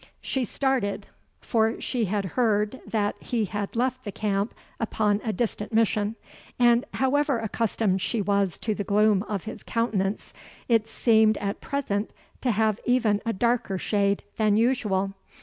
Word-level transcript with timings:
She 0.19 0.45
started, 0.45 1.09
for 1.41 1.79
she 1.79 2.05
had 2.05 2.25
heard 2.33 2.81
that 2.87 3.21
he 3.21 3.45
had 3.45 3.75
left 3.75 4.03
the 4.03 4.11
camp 4.11 4.51
upon 4.79 5.21
a 5.23 5.31
distant 5.31 5.71
mission; 5.71 6.15
and, 6.57 6.85
however 6.95 7.37
accustomed 7.37 8.01
she 8.01 8.19
was 8.19 8.57
to 8.61 8.73
the 8.73 8.83
gloom 8.83 9.21
of 9.29 9.43
his 9.43 9.61
countenance, 9.61 10.33
it 10.67 10.87
seemed 10.87 11.37
at 11.37 11.61
present 11.61 12.13
to 12.41 12.49
have 12.49 12.79
even 12.83 13.21
a 13.27 13.31
darker 13.33 13.77
shade 13.77 14.23
than 14.37 14.57
usual. 14.57 15.13